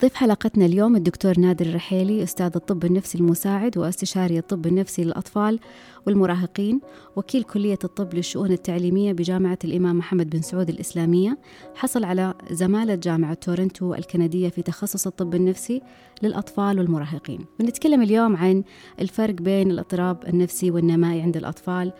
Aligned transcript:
ضيف 0.00 0.14
حلقتنا 0.14 0.66
اليوم 0.66 0.96
الدكتور 0.96 1.38
نادر 1.38 1.66
الرحيلي 1.66 2.22
أستاذ 2.22 2.50
الطب 2.56 2.84
النفسي 2.84 3.18
المساعد 3.18 3.78
واستشاري 3.78 4.38
الطب 4.38 4.66
النفسي 4.66 5.04
للأطفال 5.04 5.60
والمراهقين 6.06 6.80
وكيل 7.16 7.42
كلية 7.42 7.78
الطب 7.84 8.14
للشؤون 8.14 8.52
التعليمية 8.52 9.12
بجامعة 9.12 9.58
الإمام 9.64 9.98
محمد 9.98 10.30
بن 10.30 10.42
سعود 10.42 10.68
الإسلامية. 10.68 11.38
حصل 11.74 12.04
على 12.04 12.34
زمالة 12.50 12.94
جامعة 12.94 13.34
تورنتو 13.34 13.94
الكندية 13.94 14.48
في 14.48 14.62
تخصص 14.62 15.06
الطب 15.06 15.34
النفسي 15.34 15.82
للأطفال 16.22 16.78
والمراهقين. 16.78 17.44
بنتكلم 17.58 18.02
اليوم 18.02 18.36
عن 18.36 18.64
الفرق 19.00 19.34
بين 19.34 19.70
الاضطراب 19.70 20.28
النفسي 20.28 20.70
والنمائي 20.70 21.22
عند 21.22 21.36
الأطفال 21.36 21.92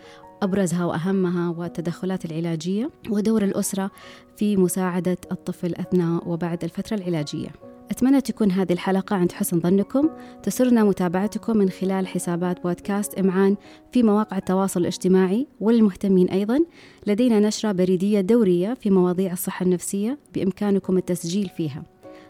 أبرزها 0.42 0.84
وأهمها 0.84 1.48
والتدخلات 1.58 2.24
العلاجية 2.24 2.90
ودور 3.10 3.44
الأسرة 3.44 3.90
في 4.36 4.56
مساعدة 4.56 5.18
الطفل 5.32 5.74
أثناء 5.74 6.28
وبعد 6.28 6.64
الفترة 6.64 6.96
العلاجية. 6.96 7.50
أتمنى 7.90 8.20
تكون 8.20 8.50
هذه 8.50 8.72
الحلقة 8.72 9.16
عند 9.16 9.32
حسن 9.32 9.60
ظنكم. 9.60 10.10
تسرنا 10.42 10.84
متابعتكم 10.84 11.56
من 11.56 11.70
خلال 11.70 12.06
حسابات 12.06 12.62
بودكاست 12.62 13.14
إمعان 13.14 13.56
في 13.92 14.02
مواقع 14.02 14.38
التواصل 14.38 14.80
الاجتماعي 14.80 15.46
والمهتمين 15.60 16.28
أيضا. 16.28 16.58
لدينا 17.06 17.40
نشرة 17.40 17.72
بريدية 17.72 18.20
دورية 18.20 18.74
في 18.74 18.90
مواضيع 18.90 19.32
الصحة 19.32 19.64
النفسية 19.64 20.18
بإمكانكم 20.34 20.98
التسجيل 20.98 21.48
فيها. 21.56 21.82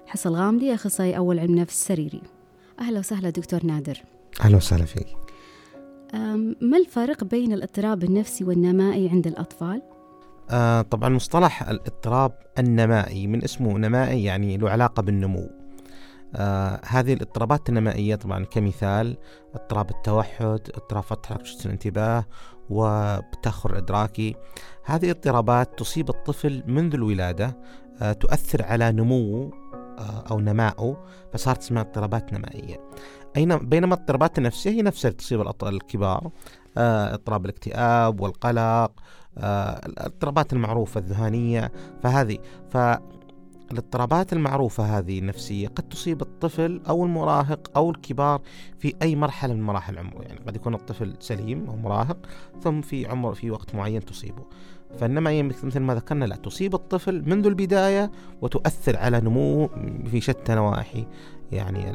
حسن 0.07 0.31
الغامدي 0.31 0.75
أخصائي 0.75 1.17
أول 1.17 1.39
علم 1.39 1.55
نفس 1.55 1.87
سريري. 1.87 2.23
أهلا 2.81 2.99
وسهلا 2.99 3.31
دكتور 3.31 3.67
نادر. 3.67 4.03
أهلا 4.41 4.57
وسهلا 4.57 4.85
فيك. 4.85 5.07
ما 6.61 6.77
الفرق 6.77 7.25
بين 7.25 7.53
الاضطراب 7.53 8.05
النفسي 8.05 8.45
والنمائي 8.45 9.09
عند 9.09 9.27
الأطفال؟ 9.27 9.83
آه 10.51 10.83
طبعا 10.83 11.09
مصطلح 11.09 11.69
الاضطراب 11.69 12.33
النمائي 12.59 13.27
من 13.27 13.45
اسمه 13.45 13.79
نمائي 13.79 14.25
يعني 14.25 14.57
له 14.57 14.71
علاقة 14.71 15.03
بالنمو. 15.03 15.51
آه 16.37 16.81
هذه 16.87 17.13
الاضطرابات 17.13 17.69
النمائية 17.69 18.15
طبعا 18.15 18.45
كمثال 18.45 19.17
اضطراب 19.55 19.91
التوحد 19.91 20.61
اضطراب 20.75 21.03
فتح 21.03 21.37
الانتباه 21.65 22.25
وتأخر 22.71 23.79
إدراكي. 23.79 24.35
هذه 24.85 25.11
اضطرابات 25.11 25.79
تصيب 25.79 26.09
الطفل 26.09 26.63
منذ 26.67 26.95
الولادة 26.95 27.59
آه 28.03 28.13
تؤثر 28.13 28.63
على 28.63 28.93
نموه 28.93 29.51
آه 29.99 30.25
أو 30.31 30.41
نمائه 30.41 31.05
فصارت 31.33 31.59
اسمها 31.59 31.83
اضطرابات 31.83 32.33
نمائية. 32.33 32.91
أين 33.37 33.57
بينما 33.59 33.95
الاضطرابات 33.95 34.39
النفسية 34.39 34.71
هي 34.71 34.83
نفسها 34.83 35.11
تصيب 35.11 35.41
الكبار. 35.69 36.25
آه، 36.27 36.31
اضطراب 36.77 37.45
الاكتئاب 37.45 38.21
والقلق 38.21 38.93
آه، 39.39 39.87
الاضطرابات 39.87 40.53
المعروفة 40.53 41.01
الذهانية 41.01 41.73
فهذه. 42.03 42.39
فالاضطرابات 42.71 44.33
المعروفة 44.33 44.99
هذه 44.99 45.19
النفسية 45.19 45.69
قد 45.69 45.89
تصيب 45.89 46.23
الطفل 46.23 46.81
أو 46.89 47.05
المراهق 47.05 47.71
أو 47.77 47.91
الكبار 47.91 48.41
في 48.79 48.95
أي 49.03 49.17
مرحلة 49.17 49.55
من 49.55 49.63
مراحل 49.63 49.99
عمره. 49.99 50.23
يعني 50.23 50.41
قد 50.47 50.57
يكون 50.57 50.75
الطفل 50.75 51.15
سليم 51.21 51.67
أو 51.69 51.77
مراهق 51.77 52.27
ثم 52.63 52.81
في 52.81 53.07
عمر 53.07 53.35
في 53.35 53.51
وقت 53.51 53.75
معين 53.75 54.05
تصيبه. 54.05 54.45
فإنما 54.99 55.43
مثل 55.43 55.81
ما 55.81 55.95
ذكرنا 55.95 56.25
لا 56.25 56.37
تصيب 56.37 56.75
الطفل 56.75 57.23
منذ 57.27 57.47
البداية 57.47 58.11
وتؤثر 58.43 58.97
على 58.97 59.21
نموه 59.21 59.71
في 60.11 60.21
شتى 60.21 60.55
نواحي. 60.55 61.07
يعني 61.53 61.93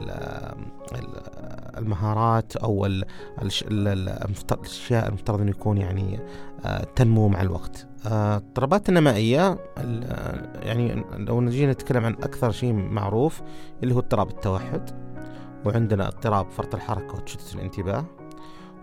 المهارات 1.78 2.56
أو 2.56 2.86
الأشياء 2.86 5.08
المفترض 5.08 5.41
إنه 5.41 5.50
يكون 5.50 5.78
يعني 5.78 6.19
آه، 6.66 6.84
تنمو 6.96 7.28
مع 7.28 7.41
الوقت. 7.41 7.88
آه، 8.08 8.38
الاضطرابات 8.38 8.90
النمائية 8.90 9.58
يعني 10.63 11.06
لو 11.18 11.41
نجي 11.41 11.68
نتكلم 11.68 12.06
عن 12.06 12.13
أكثر 12.13 12.52
شيء 12.52 12.74
معروف 12.74 13.41
اللي 13.84 13.96
هو 13.96 14.00
اضطراب 14.00 14.30
التوحد 14.30 14.90
وعندنا 15.66 16.08
اضطراب 16.08 16.50
فرط 16.50 16.75
الحركة 16.75 17.16
وتشتت 17.16 17.56
الانتباه 17.56 18.06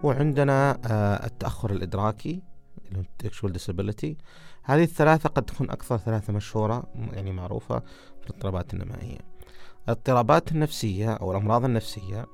وعندنا 0.03 0.78
آه، 0.86 1.26
التأخر 1.26 1.70
الإدراكي 1.70 2.42
اللي 2.88 2.98
هو 2.98 3.03
هذه 4.64 4.82
الثلاثة 4.82 5.28
قد 5.28 5.42
تكون 5.42 5.70
أكثر 5.70 5.97
ثلاثة 5.97 6.32
مشهورة 6.32 6.84
يعني 7.12 7.32
معروفة 7.32 7.78
في 8.20 8.30
الاضطرابات 8.30 8.74
النمائية. 8.74 9.19
الاضطرابات 9.84 10.53
النفسية 10.53 11.12
أو 11.12 11.30
الأمراض 11.30 11.64
النفسية 11.64 12.26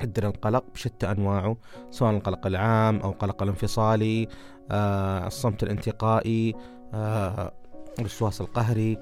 عندنا 0.00 0.28
القلق 0.28 0.64
بشتى 0.74 1.10
أنواعه 1.10 1.56
سواء 1.90 2.10
القلق 2.10 2.46
العام 2.46 3.00
أو 3.00 3.10
القلق 3.10 3.42
الانفصالي 3.42 4.28
آه 4.70 5.26
الصمت 5.26 5.62
الانتقائي 5.62 6.54
آه 6.94 7.52
الوسواس 7.98 8.40
القهري 8.40 8.98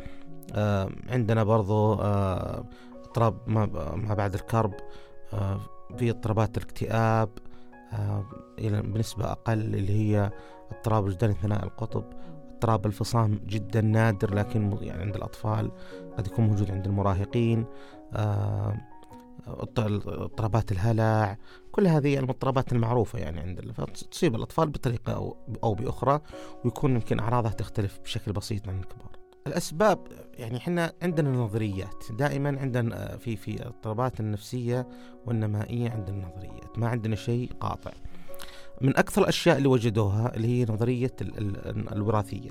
آه 0.54 0.88
عندنا 1.08 1.44
برضو 1.44 1.94
آه 1.94 2.64
اضطراب 3.04 3.48
ما 3.96 4.14
بعد 4.14 4.34
الكرب 4.34 4.74
آه 5.32 5.60
في 5.96 6.10
اضطرابات 6.10 6.56
الاكتئاب 6.56 7.28
آه 7.92 8.24
بنسبة 8.58 9.24
أقل 9.24 9.74
اللي 9.74 9.92
هي 9.92 10.30
اضطراب 10.70 11.04
وجدان 11.04 11.32
ثنائي 11.32 11.62
القطب 11.62 12.04
اضطراب 12.62 12.86
الفصام 12.86 13.40
جدا 13.46 13.80
نادر 13.80 14.34
لكن 14.34 14.78
يعني 14.80 15.02
عند 15.02 15.16
الأطفال 15.16 15.70
قد 16.18 16.26
يكون 16.26 16.44
موجود 16.44 16.70
عند 16.70 16.86
المراهقين 16.86 17.64
آه، 18.14 18.74
اضطرابات 19.46 20.72
الهلع 20.72 21.38
كل 21.72 21.86
هذه 21.86 22.18
المضطربات 22.18 22.72
المعروفة 22.72 23.18
يعني 23.18 23.40
عند 23.40 23.72
تصيب 24.10 24.34
الأطفال 24.34 24.70
بطريقة 24.70 25.36
أو, 25.62 25.74
بأخرى 25.74 26.20
ويكون 26.64 26.94
يمكن 26.94 27.18
أعراضها 27.18 27.50
تختلف 27.50 27.98
بشكل 27.98 28.32
بسيط 28.32 28.68
عن 28.68 28.78
الكبار. 28.78 29.10
الأسباب 29.46 29.98
يعني 30.34 30.56
إحنا 30.56 30.92
عندنا 31.02 31.30
نظريات 31.30 32.04
دائما 32.10 32.60
عندنا 32.60 33.16
في 33.16 33.36
في 33.36 33.54
الاضطرابات 33.54 34.20
النفسية 34.20 34.88
والنمائية 35.26 35.90
عندنا 35.90 36.26
نظريات 36.26 36.78
ما 36.78 36.88
عندنا 36.88 37.16
شيء 37.16 37.52
قاطع. 37.60 37.90
من 38.80 38.96
أكثر 38.96 39.22
الأشياء 39.22 39.56
اللي 39.56 39.68
وجدوها 39.68 40.36
اللي 40.36 40.48
هي 40.48 40.64
نظرية 40.64 41.16
الوراثية. 41.92 42.50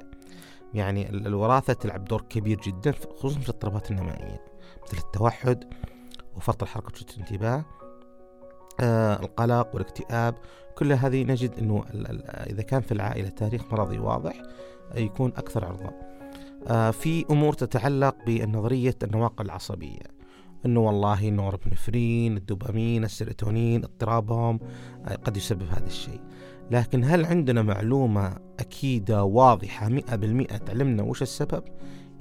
يعني 0.73 1.09
الوراثة 1.09 1.73
تلعب 1.73 2.05
دور 2.05 2.21
كبير 2.21 2.59
جدا 2.61 2.91
خصوصا 2.91 3.39
في 3.39 3.49
الاضطرابات 3.49 3.91
النمائية 3.91 4.41
مثل 4.83 4.97
التوحد 4.97 5.63
وفرط 6.35 6.63
الحركة 6.63 7.05
الانتباه 7.15 7.65
آه 8.79 9.19
القلق 9.19 9.75
والاكتئاب 9.75 10.35
كل 10.77 10.93
هذه 10.93 11.23
نجد 11.23 11.53
أنه 11.59 11.85
إذا 12.49 12.61
كان 12.61 12.81
في 12.81 12.91
العائلة 12.91 13.29
تاريخ 13.29 13.61
مرضي 13.71 13.99
واضح 13.99 14.41
يكون 14.95 15.33
أكثر 15.37 15.65
عرضة. 15.65 15.91
آه 16.67 16.91
في 16.91 17.25
أمور 17.31 17.53
تتعلق 17.53 18.15
بنظرية 18.27 18.95
النواقل 19.03 19.45
العصبية 19.45 20.21
إنه 20.65 20.79
والله 20.79 21.27
النوربنفرين 21.27 22.37
الدوبامين 22.37 23.03
السيروتونين 23.03 23.83
اضطرابهم 23.83 24.59
آه، 25.05 25.15
قد 25.15 25.37
يسبب 25.37 25.67
هذا 25.71 25.87
الشيء. 25.87 26.21
لكن 26.71 27.03
هل 27.03 27.25
عندنا 27.25 27.61
معلومة 27.61 28.37
أكيدة 28.59 29.23
واضحة 29.23 29.89
مئة 29.89 30.15
بالمئة 30.15 30.57
تعلمنا 30.57 31.03
وش 31.03 31.21
السبب؟ 31.21 31.63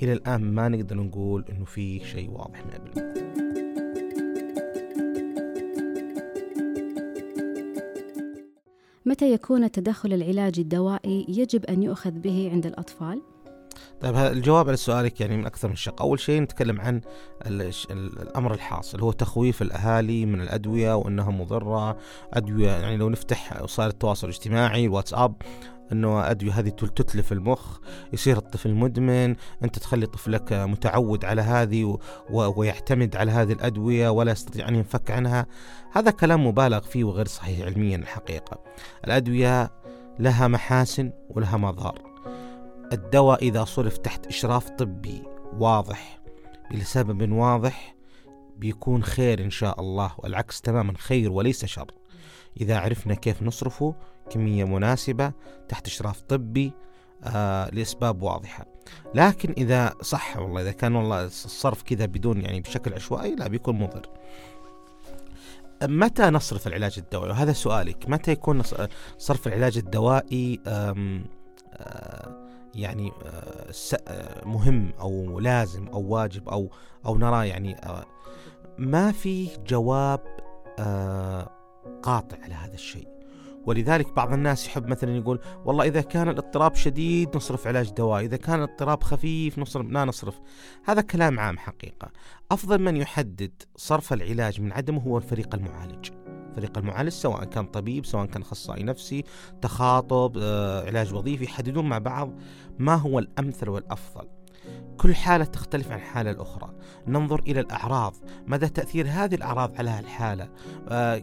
إلى 0.03 0.13
الآن 0.13 0.41
ما 0.55 0.69
نقدر 0.69 0.97
نقول 0.97 1.45
إنه 1.51 1.65
في 1.65 2.05
شيء 2.05 2.31
واضح 2.31 2.67
مئة 2.67 2.79
بالمئة. 2.79 3.40
متى 9.11 9.33
يكون 9.33 9.65
التدخل 9.65 10.13
العلاجي 10.13 10.61
الدوائي 10.61 11.27
يجب 11.29 11.65
أن 11.65 11.83
يؤخذ 11.83 12.11
به 12.11 12.51
عند 12.53 12.67
الأطفال؟ 12.67 13.23
طيب 14.01 14.17
الجواب 14.17 14.69
على 14.69 14.77
سؤالك 14.77 15.21
يعني 15.21 15.37
من 15.37 15.47
أكثر 15.47 15.69
من 15.69 15.77
شق، 15.77 16.03
أول 16.03 16.21
شيء 16.21 16.41
نتكلم 16.41 16.81
عن 16.81 17.01
الأمر 17.47 18.55
الحاصل 18.55 19.01
هو 19.01 19.13
تخويف 19.13 19.63
الأهالي 19.63 20.27
من 20.27 20.41
الأدوية 20.41 20.97
وأنها 20.97 21.31
مضرة، 21.31 21.97
أدوية 22.33 22.71
يعني 22.71 22.97
لو 22.97 23.09
نفتح 23.09 23.63
وسائل 23.63 23.89
التواصل 23.89 24.29
الاجتماعي 24.29 24.85
الواتساب 24.85 25.35
إنه 25.93 26.31
أدوية 26.31 26.53
هذه 26.53 26.69
تتلف 26.69 27.33
المخ 27.33 27.79
يصير 28.13 28.37
الطفل 28.37 28.75
مدمن 28.75 29.37
أنت 29.65 29.79
تخلي 29.79 30.07
طفلك 30.07 30.53
متعود 30.53 31.25
على 31.25 31.43
هذه 31.43 31.99
ويعتمد 32.31 33.17
على 33.17 33.31
هذه 33.31 33.53
الأدوية 33.53 34.09
ولا 34.09 34.33
يستطيع 34.33 34.69
أن 34.69 34.75
ينفك 34.75 35.11
عنها. 35.11 35.47
هذا 35.93 36.11
كلام 36.11 36.47
مبالغ 36.47 36.81
فيه 36.81 37.05
وغير 37.05 37.27
صحيح 37.27 37.67
علميا 37.67 37.97
الحقيقة. 37.97 38.65
الأدوية 39.05 39.71
لها 40.19 40.49
محاسن 40.49 41.13
ولها 41.31 41.57
مضار. 41.57 42.03
الدواء 42.93 43.43
إذا 43.43 43.65
صرف 43.65 43.99
تحت 43.99 44.27
إشراف 44.27 44.71
طبي 44.71 45.23
واضح 45.53 46.21
لسبب 46.71 47.33
واضح 47.33 47.97
بيكون 48.57 49.03
خير 49.03 49.45
إن 49.45 49.51
شاء 49.51 49.81
الله 49.81 50.13
والعكس 50.19 50.61
تماما 50.61 50.95
خير 50.97 51.33
وليس 51.33 51.65
شر. 51.65 51.91
إذا 52.61 52.79
عرفنا 52.79 53.15
كيف 53.15 53.43
نصرفه 53.43 53.95
كمية 54.31 54.65
مناسبة 54.65 55.33
تحت 55.69 55.87
إشراف 55.87 56.21
طبي 56.21 56.73
آه 57.25 57.71
لأسباب 57.71 58.23
واضحة. 58.23 58.67
لكن 59.15 59.55
إذا 59.59 59.95
صح 60.03 60.37
والله 60.37 60.61
إذا 60.61 60.73
كان 60.73 60.97
والله 60.97 61.25
الصرف 61.25 61.83
كذا 61.83 62.07
بدون 62.07 62.41
يعني 62.41 62.61
بشكل 62.61 62.95
عشوائي 62.95 63.35
لا 63.35 63.49
بيكون 63.49 63.79
مضر. 63.79 64.09
متى 65.83 66.23
نصرف 66.23 66.67
العلاج 66.67 66.95
الدوائي؟ 66.99 67.31
وهذا 67.31 67.53
سؤالك. 67.53 68.09
متى 68.09 68.33
يكون 68.33 68.63
صرف 69.19 69.47
العلاج 69.47 69.79
الدوائي 69.79 70.61
آم 70.67 71.25
آه 71.75 72.47
يعني 72.75 73.13
آه 74.09 74.45
مهم 74.45 74.93
أو 75.01 75.41
لازم 75.41 75.89
أو 75.89 76.01
واجب 76.01 76.49
أو 76.49 76.71
أو 77.07 77.19
نرى 77.19 77.49
يعني 77.49 77.77
آه 77.77 78.05
ما 78.79 79.13
في 79.13 79.49
جواب 79.67 80.21
آه 80.79 81.51
قاطع 82.03 82.37
على 82.43 82.55
هذا 82.55 82.75
الشيء؟ 82.75 83.20
ولذلك 83.67 84.15
بعض 84.15 84.33
الناس 84.33 84.67
يحب 84.67 84.87
مثلا 84.87 85.17
يقول 85.17 85.41
والله 85.65 85.85
إذا 85.85 86.01
كان 86.01 86.29
الاضطراب 86.29 86.75
شديد 86.75 87.37
نصرف 87.37 87.67
علاج 87.67 87.91
دوائي 87.91 88.27
إذا 88.27 88.37
كان 88.37 88.59
الاضطراب 88.59 89.03
خفيف 89.03 89.59
نصرف 89.59 89.87
لا 89.87 90.05
نصرف. 90.05 90.41
هذا 90.85 91.01
كلام 91.01 91.41
عام 91.41 91.59
حقيقة. 91.59 92.11
أفضل 92.51 92.79
من 92.79 92.97
يحدد 92.97 93.53
صرف 93.77 94.13
العلاج 94.13 94.61
من 94.61 94.73
عدمه 94.73 95.01
هو 95.01 95.19
الفريق 95.19 95.55
المعالج. 95.55 96.11
فريق 96.57 96.79
المعالج 96.79 97.09
سواء 97.09 97.45
كان 97.45 97.67
طبيب 97.67 98.07
سواء 98.07 98.27
كان 98.27 98.43
أخصائي 98.43 98.83
نفسي 98.83 99.25
تخاطب 99.63 100.39
آه، 100.43 100.87
علاج 100.87 101.15
وظيفي 101.15 101.45
يحددون 101.45 101.89
مع 101.89 101.99
بعض 101.99 102.35
ما 102.79 102.95
هو 102.95 103.19
الأمثل 103.19 103.69
والأفضل. 103.69 104.40
كل 104.99 105.15
حالة 105.15 105.45
تختلف 105.45 105.91
عن 105.91 105.99
الحالة 105.99 106.31
الأخرى. 106.31 106.75
ننظر 107.07 107.41
إلى 107.41 107.61
الأعراض. 107.61 108.15
مدى 108.47 108.69
تأثير 108.69 109.07
هذه 109.09 109.35
الأعراض 109.35 109.75
على 109.79 109.99
الحالة؟ 109.99 110.49
آه، 110.89 111.23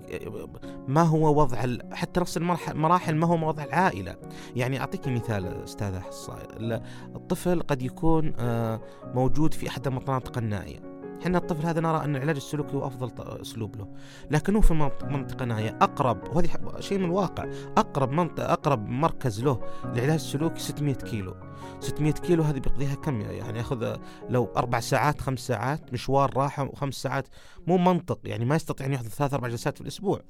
ما 0.87 1.01
هو 1.01 1.41
وضع 1.41 1.57
حتى 1.93 2.19
نفس 2.19 2.37
المراحل 2.37 3.15
ما 3.15 3.27
هو 3.27 3.47
وضع 3.47 3.63
العائلة؟ 3.63 4.15
يعني 4.55 4.79
أعطيك 4.79 5.07
مثال 5.07 5.63
أستاذة 5.63 6.03
الطفل 7.15 7.61
قد 7.61 7.81
يكون 7.81 8.33
آه، 8.39 8.81
موجود 9.13 9.53
في 9.53 9.67
أحد 9.67 9.87
المناطق 9.87 10.37
النائية. 10.37 10.96
إحنا 11.21 11.37
الطفل 11.37 11.65
هذا 11.65 11.81
نرى 11.81 12.03
أن 12.03 12.15
العلاج 12.15 12.35
السلوكي 12.35 12.75
هو 12.75 12.87
أفضل 12.87 13.11
أسلوب 13.41 13.75
له. 13.75 13.87
لكن 14.31 14.55
هو 14.55 14.61
في 14.61 14.73
منطقة 15.03 15.45
نائيه 15.45 15.77
أقرب 15.81 16.35
وهذه 16.35 16.49
شيء 16.79 16.97
من 16.97 17.05
الواقع. 17.05 17.45
أقرب 17.77 18.11
منطقه 18.11 18.53
أقرب 18.53 18.89
مركز 18.89 19.43
له 19.43 19.61
للعلاج 19.85 20.13
السلوكي 20.13 20.59
600 20.59 20.95
كيلو. 20.95 21.35
600 21.79 22.11
كيلو 22.11 22.43
هذه 22.43 22.59
بيقضيها 22.59 22.95
كم 22.95 23.21
يعني 23.21 23.57
ياخذ 23.57 23.97
لو 24.29 24.49
أربع 24.57 24.79
ساعات 24.79 25.21
خمس 25.21 25.39
ساعات 25.39 25.93
مشوار 25.93 26.37
راحة 26.37 26.63
وخمس 26.63 26.95
ساعات. 26.95 27.27
مو 27.67 27.77
منطق 27.77 28.19
يعني 28.23 28.45
ما 28.45 28.55
يستطيع 28.55 28.87
أن 28.87 28.93
يحضر 28.93 29.09
ثلاث 29.09 29.33
أربع 29.33 29.47
جلسات 29.47 29.75
في 29.75 29.81
الأسبوع. 29.81 30.21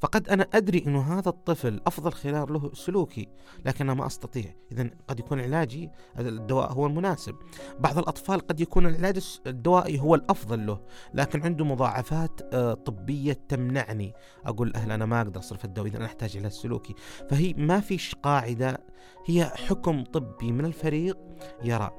فقد 0.00 0.28
أنا 0.28 0.46
أدري 0.54 0.84
أنه 0.86 1.18
هذا 1.18 1.28
الطفل 1.28 1.80
أفضل 1.86 2.12
خيار 2.12 2.50
له 2.50 2.70
سلوكي 2.74 3.28
لكن 3.64 3.86
ما 3.86 4.06
أستطيع. 4.06 4.54
إذا 4.72 4.90
قد 5.08 5.20
يكون 5.20 5.40
علاجي 5.40 5.90
الدواء 6.18 6.72
هو 6.72 6.86
المناسب. 6.86 7.34
بعض 7.78 7.98
الأطفال 7.98 8.40
قد 8.40 8.60
يكون 8.60 8.86
العلاج 8.86 9.40
الدوائي 9.46 10.00
هو 10.00 10.14
الأفضل 10.14 10.66
له 10.66 10.80
لكن 11.14 11.42
عنده 11.42 11.64
مضاعفات 11.64 12.40
آه، 12.52 12.74
طبية 12.74 13.38
تمنعني. 13.48 14.12
أقول 14.46 14.72
أهل 14.74 14.92
أنا 14.92 15.06
ما 15.06 15.20
أقدر 15.20 15.40
أصرف 15.40 15.64
الدواء 15.64 15.88
إذا 15.88 15.96
أنا 15.96 16.06
أحتاج 16.06 16.36
علاج 16.36 16.52
سلوكي. 16.52 16.94
فهي 17.30 17.54
ما 17.54 17.80
فيش 17.80 18.14
قاعدة 18.14 18.78
هي 19.26 19.44
حكم 19.44 20.04
طبي 20.04 20.52
من 20.52 20.64
الفريق. 20.64 21.18
يرى 21.62 21.90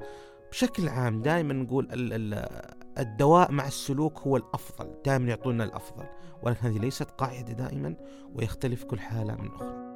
بشكل 0.50 0.88
عام 0.88 1.22
دائما 1.22 1.54
نقول 1.54 1.88
الدواء 2.98 3.52
مع 3.52 3.66
السلوك 3.66 4.18
هو 4.18 4.36
الأفضل 4.36 4.94
دائما 5.04 5.28
يعطونا 5.28 5.64
الأفضل. 5.64 6.04
ولكن 6.42 6.66
هذه 6.66 6.78
ليست 6.78 7.10
قاعدة 7.10 7.52
دائما 7.52 7.96
ويختلف 8.34 8.84
كل 8.84 9.00
حالة 9.00 9.34
من 9.34 9.48
أخرى. 9.48 9.86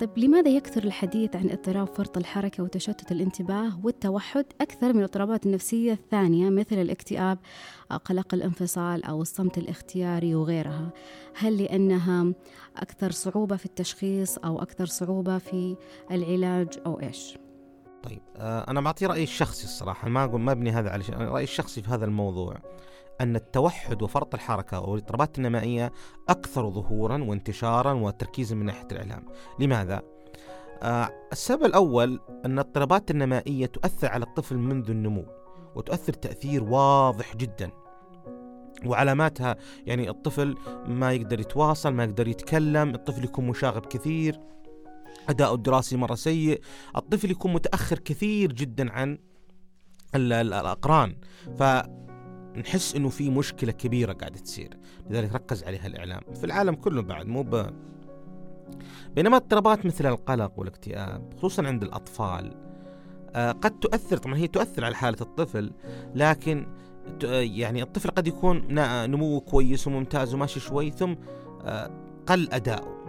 طيب 0.00 0.18
لماذا 0.18 0.48
يكثر 0.48 0.84
الحديث 0.84 1.36
عن 1.36 1.50
اضطراب 1.50 1.86
فرط 1.86 2.16
الحركة 2.16 2.62
وتشتت 2.62 3.12
الانتباه 3.12 3.84
والتوحد 3.84 4.44
أكثر 4.60 4.92
من 4.92 4.98
الاضطرابات 4.98 5.46
النفسية 5.46 5.92
الثانية 5.92 6.50
مثل 6.50 6.76
الاكتئاب 6.76 7.38
أو 7.92 7.96
قلق 7.96 8.34
الانفصال 8.34 9.04
أو 9.04 9.22
الصمت 9.22 9.58
الاختياري 9.58 10.34
وغيرها؟ 10.34 10.90
هل 11.34 11.62
لأنها 11.62 12.32
أكثر 12.76 13.10
صعوبة 13.10 13.56
في 13.56 13.66
التشخيص 13.66 14.38
أو 14.38 14.62
أكثر 14.62 14.86
صعوبة 14.86 15.38
في 15.38 15.76
العلاج 16.10 16.78
أو 16.86 17.00
إيش؟ 17.00 17.38
طيب 18.02 18.22
آه، 18.36 18.70
أنا 18.70 18.80
بعطي 18.80 19.06
رأيي 19.06 19.22
الشخصي 19.22 19.64
الصراحة 19.64 20.08
ما 20.08 20.24
أقول 20.24 20.40
ما 20.40 20.52
أبني 20.52 20.70
هذا 20.70 20.90
على 20.90 21.02
شيء 21.02 21.16
رأيي 21.16 21.44
الشخصي 21.44 21.82
في 21.82 21.90
هذا 21.90 22.04
الموضوع 22.04 22.56
أن 23.20 23.36
التوحد 23.36 24.02
وفرط 24.02 24.34
الحركة 24.34 24.80
والإضطرابات 24.80 25.38
النمائية 25.38 25.92
أكثر 26.28 26.70
ظهورا 26.70 27.24
وانتشارا 27.24 27.92
وتركيزا 27.92 28.54
من 28.54 28.66
ناحية 28.66 28.86
الإعلام 28.92 29.24
لماذا؟ 29.58 30.02
آه 30.82 31.10
السبب 31.32 31.64
الأول 31.64 32.20
أن 32.44 32.52
الاضطرابات 32.52 33.10
النمائية 33.10 33.66
تؤثر 33.66 34.08
على 34.08 34.24
الطفل 34.24 34.56
منذ 34.56 34.90
النمو 34.90 35.24
وتؤثر 35.74 36.12
تأثير 36.12 36.64
واضح 36.64 37.36
جدا 37.36 37.70
وعلاماتها 38.86 39.56
يعني 39.86 40.10
الطفل 40.10 40.56
ما 40.86 41.12
يقدر 41.12 41.40
يتواصل 41.40 41.92
ما 41.92 42.04
يقدر 42.04 42.28
يتكلم 42.28 42.94
الطفل 42.94 43.24
يكون 43.24 43.48
مشاغب 43.48 43.86
كثير 43.86 44.40
أداؤه 45.28 45.54
الدراسي 45.54 45.96
مرة 45.96 46.14
سيء. 46.14 46.60
الطفل 46.96 47.30
يكون 47.30 47.52
متأخر 47.52 47.98
كثير 47.98 48.52
جدا 48.52 48.92
عن 48.92 49.18
الأقران. 50.14 51.16
ف 51.58 51.62
نحس 52.56 52.94
إنه 52.94 53.08
في 53.08 53.30
مشكلة 53.30 53.72
كبيرة 53.72 54.12
قاعدة 54.12 54.38
تصير. 54.38 54.78
لذلك 55.10 55.34
ركز 55.34 55.64
عليها 55.64 55.86
الإعلام. 55.86 56.20
في 56.34 56.44
العالم 56.44 56.74
كله 56.74 57.02
بعد 57.02 57.26
مو 57.26 57.42
ب 57.42 57.66
بينما 59.14 59.36
اضطرابات 59.36 59.86
مثل 59.86 60.06
القلق 60.06 60.52
والاكتئاب 60.56 61.34
خصوصا 61.36 61.66
عند 61.66 61.82
الأطفال 61.82 62.54
آه، 63.34 63.52
قد 63.52 63.78
تؤثر. 63.78 64.16
طبعا 64.16 64.36
هي 64.36 64.48
تؤثر 64.48 64.84
على 64.84 64.94
حالة 64.94 65.16
الطفل 65.20 65.72
لكن 66.14 66.66
يعني 67.30 67.82
الطفل 67.82 68.10
قد 68.10 68.26
يكون 68.26 68.66
نموه 69.10 69.40
كويس 69.40 69.86
وممتاز 69.86 70.34
وماشي 70.34 70.60
شوي 70.60 70.90
ثم 70.90 71.14
آه، 71.64 71.90
قل 72.26 72.48
أداؤه. 72.52 73.02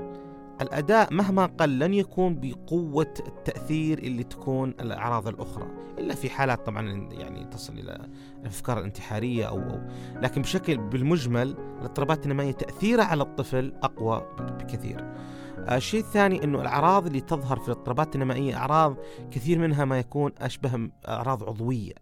الأداء 0.64 1.14
مهما 1.14 1.46
قل 1.46 1.80
لن 1.80 1.94
يكون 1.94 2.40
بقوة 2.40 3.14
التأثير 3.28 4.00
اللي 4.00 4.24
تكون 4.24 4.70
الأعراض 4.70 5.28
الأخرى 5.28 5.68
إلا 6.00 6.16
في 6.16 6.30
حالات 6.30 6.66
طبعا 6.66 7.10
يعني 7.12 7.46
تصل 7.46 7.74
إلى 7.74 8.08
الأفكار 8.42 8.80
الانتحارية 8.80 9.46
أو, 9.46 9.58
أو 9.58 9.82
لكن 10.22 10.42
بشكل 10.42 10.78
بالمجمل 10.78 11.56
الاضطرابات 11.80 12.26
النمائية 12.26 12.52
تأثيرها 12.52 13.06
على 13.06 13.24
الطفل 13.24 13.74
أقوى 13.84 14.28
بكثير. 14.40 15.14
الشيء 15.58 16.00
الثاني 16.00 16.44
أنه 16.44 16.62
الأعراض 16.62 17.06
اللي 17.06 17.22
تظهر 17.22 17.60
في 17.60 17.68
الاضطرابات 17.68 18.16
النمائية 18.16 18.58
أعراض 18.58 18.98
كثير 19.32 19.60
منها 19.60 19.86
ما 19.86 20.00
يكون 20.00 20.32
أشبه 20.38 20.90
أعراض 21.08 21.44
عضوية. 21.44 21.94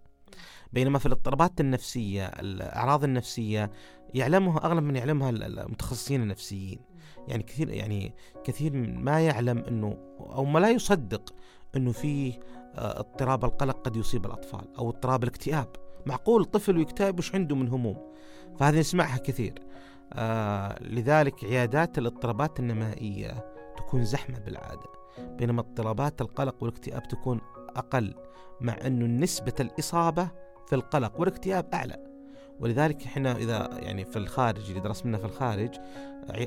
بينما 0.74 1.00
في 1.00 1.06
الاضطرابات 1.06 1.62
النفسية 1.62 2.26
الأعراض 2.26 3.04
النفسية 3.04 3.72
يعلمها 4.14 4.66
أغلب 4.66 4.84
من 4.84 4.96
يعلمها 4.96 5.30
المتخصصين 5.30 6.22
النفسيين. 6.22 6.91
يعني 7.28 7.44
كثير 7.44 7.70
يعني 7.70 8.14
كثير 8.44 8.74
ما 8.88 9.22
يعلم 9.22 9.58
إنه 9.58 9.98
أو 10.20 10.46
ما 10.46 10.60
لا 10.60 10.70
يصدق 10.70 11.34
إنه 11.76 11.92
في 11.92 12.34
آه، 12.76 13.00
اضطراب 13.00 13.46
القلق 13.46 13.82
قد 13.82 13.96
يصيب 13.96 14.26
الأطفال 14.26 14.76
أو 14.78 14.90
اضطراب 14.90 15.24
الاكتئاب. 15.24 15.68
معقول 16.06 16.46
طفل 16.46 16.82
يكتئب 16.82 17.20
وش 17.20 17.36
عنده 17.36 17.56
من 17.56 17.68
هموم؟ 17.68 17.98
فهذه 18.60 18.80
نسمعها 18.80 19.18
كثير. 19.18 19.54
آه 20.14 20.84
لذلك 20.84 21.44
عيادات 21.44 21.98
الاضطرابات 21.98 22.60
النمائية 22.60 23.46
تكون 23.78 24.04
زحمة 24.04 24.40
بالعادة 24.40 24.90
بينما 25.20 25.62
اضطرابات 25.62 26.22
القلق 26.22 26.56
والاكتئاب 26.64 27.08
تكون 27.08 27.42
أقل 27.76 28.16
مع 28.62 28.78
إنه 28.86 29.06
نسبة 29.06 29.54
الإصابة 29.60 30.30
في 30.68 30.76
القلق 30.76 31.20
والاكتئاب 31.20 31.68
أعلى. 31.74 32.11
ولذلك 32.62 33.04
إحنا 33.04 33.38
إذا 33.38 33.70
يعني 33.72 34.06
في 34.06 34.18
الخارج 34.18 34.70
اللي 34.70 34.80
درسنا 34.80 35.18
في 35.18 35.26
الخارج 35.26 35.70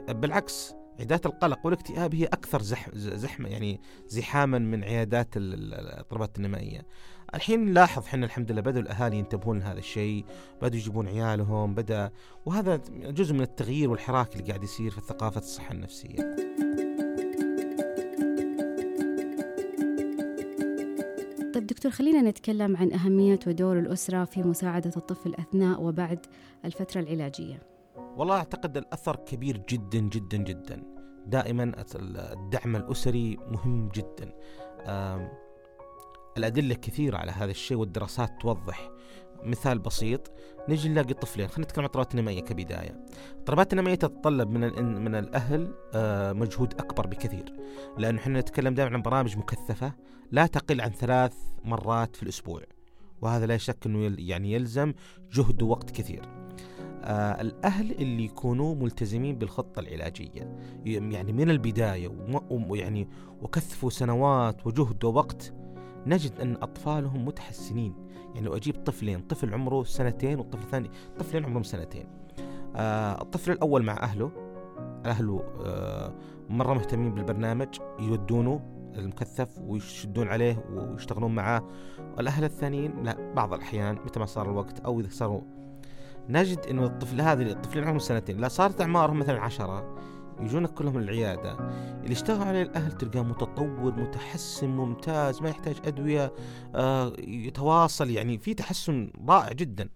بالعكس 0.08 0.74
عيادات 0.98 1.26
القلق 1.26 1.66
والاكتئاب 1.66 2.14
هي 2.14 2.24
أكثر 2.24 2.62
زح 2.62 2.90
زحمة 2.94 3.48
يعني 3.48 3.80
زحاما 4.06 4.58
من 4.58 4.84
عيادات 4.84 5.36
الاضطرابات 5.36 6.36
النمائية. 6.36 6.86
الحين 7.34 7.64
نلاحظ 7.64 8.04
إحنا 8.04 8.26
الحمد 8.26 8.52
لله 8.52 8.60
بدأوا 8.60 8.82
الأهالي 8.82 9.16
ينتبهون 9.16 9.58
لهذا 9.58 9.78
الشيء، 9.78 10.24
بدأوا 10.62 10.80
يجيبون 10.80 11.08
عيالهم، 11.08 11.74
بدأ 11.74 12.10
وهذا 12.46 12.76
جزء 12.92 13.34
من 13.34 13.40
التغيير 13.40 13.90
والحراك 13.90 14.36
اللي 14.36 14.46
قاعد 14.46 14.62
يصير 14.62 14.90
في 14.90 15.00
ثقافه 15.00 15.38
الصحه 15.38 15.72
النفسية. 15.72 16.53
دكتور 21.74 21.92
خلينا 21.92 22.22
نتكلم 22.22 22.76
عن 22.76 22.92
أهمية 22.92 23.38
ودور 23.46 23.78
الأسرة 23.78 24.24
في 24.24 24.42
مساعدة 24.42 24.92
الطفل 24.96 25.34
أثناء 25.34 25.82
وبعد 25.82 26.26
الفترة 26.64 27.00
العلاجية. 27.00 27.62
والله 28.16 28.36
أعتقد 28.36 28.76
الأثر 28.76 29.16
كبير 29.16 29.62
جدا 29.68 29.98
جدا 29.98 30.36
جدا. 30.36 30.82
دائما 31.26 31.72
الدعم 31.96 32.76
الأسري 32.76 33.36
مهم 33.36 33.88
جدا. 33.88 34.32
الأدلة 36.36 36.74
كثيرة 36.74 37.16
على 37.16 37.32
هذا 37.32 37.50
الشيء 37.50 37.76
والدراسات 37.76 38.30
توضح 38.40 38.90
مثال 39.42 39.78
بسيط 39.78 40.32
نجي 40.68 40.88
نلاقي 40.88 41.14
طفلين 41.14 41.48
خلينا 41.48 41.64
نتكلم 41.64 41.80
عن 41.82 41.84
الاضطرابات 41.84 42.14
النمائيه 42.14 42.40
كبداية. 42.40 43.00
الاضطرابات 43.32 43.72
النمائيه 43.72 43.96
تتطلب 43.96 44.50
من 44.50 44.84
من 45.04 45.14
الأهل 45.14 45.74
آه، 45.94 46.32
مجهود 46.32 46.74
أكبر 46.74 47.06
بكثير 47.06 47.44
لأنه 47.98 48.18
إحنا 48.20 48.40
نتكلم 48.40 48.74
دائما 48.74 48.94
عن 48.94 49.02
برامج 49.02 49.36
مكثفة 49.38 49.92
لا 50.30 50.46
تقل 50.46 50.80
عن 50.80 50.90
ثلاث 50.90 51.34
مرات 51.64 52.16
في 52.16 52.22
الأسبوع 52.22 52.62
وهذا 53.22 53.46
لا 53.46 53.56
شك 53.56 53.86
إنه 53.86 54.14
يعني 54.18 54.52
يلزم 54.52 54.92
جهد 55.32 55.62
ووقت 55.62 55.90
كثير. 55.90 56.22
آه 57.02 57.40
الأهل 57.40 57.90
اللي 57.92 58.24
يكونوا 58.24 58.74
ملتزمين 58.74 59.38
بالخطة 59.38 59.80
العلاجية 59.80 60.58
يعني 60.84 61.32
من 61.32 61.50
البداية 61.50 62.08
وم- 62.08 62.70
ويعني 62.70 63.08
وكثفوا 63.42 63.90
سنوات 63.90 64.66
وجهد 64.66 65.04
ووقت 65.04 65.52
نجد 66.06 66.40
أن 66.40 66.56
أطفالهم 66.62 67.24
متحسنين. 67.24 67.94
يعني 68.34 68.46
لو 68.46 68.56
أجيب 68.56 68.84
طفلين 68.84 69.20
طفل 69.20 69.54
عمره 69.54 69.84
سنتين 69.84 70.38
والطفل 70.38 70.62
الثاني 70.62 70.90
طفلين 71.18 71.44
عمرهم 71.44 71.62
سنتين. 71.62 72.06
آه 72.76 73.22
الطفل 73.22 73.52
الأول 73.52 73.82
مع 73.82 73.92
أهله 73.92 74.30
أهله 75.06 75.42
آه 75.64 76.14
مرة 76.48 76.74
مهتمين 76.74 77.14
بالبرنامج 77.14 77.78
يودونه 77.98 78.60
المكثف 78.94 79.58
ويشدون 79.58 80.28
عليه 80.28 80.64
ويشتغلون 80.70 81.34
معاه. 81.34 81.68
والأهل 82.16 82.44
الثانيين 82.44 83.02
لا 83.02 83.32
بعض 83.34 83.54
الأحيان 83.54 83.94
متى 83.94 84.20
ما 84.20 84.26
صار 84.26 84.50
الوقت 84.50 84.80
أو 84.80 85.00
إذا 85.00 85.08
صاروا. 85.10 85.40
نجد 86.28 86.58
إنه 86.70 86.84
الطفل 86.84 87.20
هذا 87.20 87.42
الطفلين 87.42 87.84
عمرهم 87.84 87.98
سنتين 87.98 88.36
لا 88.36 88.48
صارت 88.48 88.80
أعمارهم 88.80 89.18
مثلا 89.18 89.40
عشرة 89.40 89.96
يجونك 90.40 90.70
كلهم 90.70 90.98
العيادة. 90.98 91.52
اللي 92.02 92.12
اشتغل 92.12 92.48
عليه 92.48 92.62
الأهل 92.62 92.92
تلقاه 92.92 93.22
متطور 93.22 93.94
متحسن 93.94 94.68
ممتاز 94.68 95.42
ما 95.42 95.48
يحتاج 95.48 95.76
أدوية 95.84 96.32
آه 96.74 97.12
يتواصل 97.18 98.10
يعني 98.10 98.38
في 98.38 98.54
تحسن 98.54 99.10
رائع 99.28 99.52
جدا. 99.52 99.88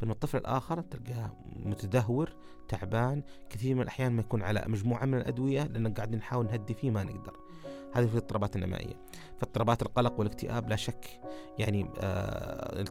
بينما 0.00 0.14
الطفل 0.14 0.38
الآخر 0.38 0.80
تلقاه 0.80 1.32
متدهور 1.64 2.32
تعبان. 2.68 3.22
كثير 3.50 3.74
من 3.74 3.82
الأحيان 3.82 4.12
ما 4.12 4.20
يكون 4.20 4.42
على 4.42 4.64
مجموعة 4.66 5.04
من 5.04 5.18
الأدوية 5.18 5.62
لأن 5.62 5.94
قاعدين 5.94 6.18
نحاول 6.18 6.46
نهدي 6.46 6.74
فيه 6.74 6.90
ما 6.90 7.04
نقدر. 7.04 7.36
هذه 7.92 8.06
في 8.06 8.12
الاضطرابات 8.12 8.56
النمائية. 8.56 8.94
فاضطرابات 9.38 9.82
القلق 9.82 10.18
والاكتئاب 10.18 10.68
لا 10.68 10.76
شك. 10.76 11.20
يعني 11.58 11.90
آه 12.00 12.84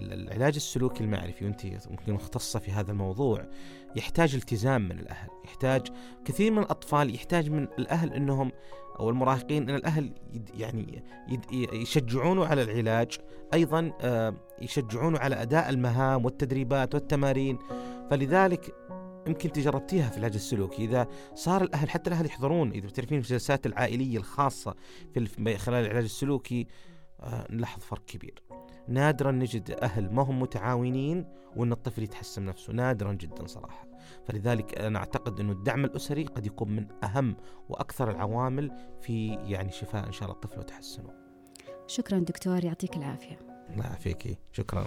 العلاج 0.00 0.54
السلوكي 0.54 1.04
المعرفي 1.04 1.44
وأنت 1.44 1.66
ممكن 1.90 2.12
مختصة 2.12 2.58
في 2.58 2.70
هذا 2.70 2.92
الموضوع 2.92 3.46
يحتاج 3.96 4.34
التزام 4.34 4.88
من 4.88 4.98
الأهل 4.98 5.28
يحتاج 5.44 5.86
كثير 6.24 6.52
من 6.52 6.58
الأطفال 6.58 7.14
يحتاج 7.14 7.50
من 7.50 7.62
الأهل 7.78 8.12
إنهم 8.12 8.52
أو 9.00 9.10
المراهقين 9.10 9.68
إن 9.68 9.74
الأهل 9.74 10.12
يد 10.32 10.50
يعني 10.54 11.02
يشجعونه 11.72 12.46
على 12.46 12.62
العلاج 12.62 13.18
أيضا 13.54 13.92
آه، 14.00 14.34
يشجعونه 14.62 15.18
على 15.18 15.42
أداء 15.42 15.68
المهام 15.68 16.24
والتدريبات 16.24 16.94
والتمارين. 16.94 17.58
فلذلك 18.10 18.74
يمكن 19.26 19.48
أنت 19.48 19.58
جربتيها 19.58 20.10
في 20.10 20.16
العلاج 20.16 20.34
السلوكي. 20.34 20.84
إذا 20.84 21.08
صار 21.34 21.62
الأهل 21.62 21.90
حتى 21.90 22.10
الأهل 22.10 22.26
يحضرون 22.26 22.70
إذا 22.70 22.86
بتعرفين 22.86 23.20
في 23.20 23.26
الجلسات 23.26 23.66
العائلية 23.66 24.18
الخاصة 24.18 24.74
في 25.14 25.56
خلال 25.58 25.84
العلاج 25.84 26.04
السلوكي 26.04 26.66
آه، 27.20 27.46
نلاحظ 27.50 27.80
فرق 27.80 28.04
كبير. 28.04 28.42
نادرا 28.88 29.30
نجد 29.30 29.70
أهل 29.70 30.12
ما 30.12 30.22
هم 30.22 30.40
متعاونين 30.40 31.24
وإن 31.56 31.72
الطفل 31.72 32.02
يتحسن 32.02 32.44
نفسه 32.44 32.72
نادرا 32.72 33.12
جدا 33.12 33.46
صراحة. 33.46 33.88
فلذلك 34.24 34.78
أنا 34.78 34.98
أعتقد 34.98 35.40
إنه 35.40 35.52
الدعم 35.52 35.84
الأسري 35.84 36.24
قد 36.24 36.46
يكون 36.46 36.70
من 36.70 36.86
أهم 37.04 37.36
وأكثر 37.68 38.10
العوامل 38.10 38.72
في 39.00 39.28
يعني 39.28 39.72
شفاء 39.72 40.06
إن 40.06 40.12
شاء 40.12 40.22
الله 40.22 40.34
الطفل 40.34 40.58
وتحسنه. 40.58 41.10
شكرا 41.86 42.18
دكتور 42.18 42.64
يعطيك 42.64 42.96
العافية. 42.96 43.38
الله 43.70 43.84
يعافيك. 43.84 44.38
شكرا. 44.52 44.86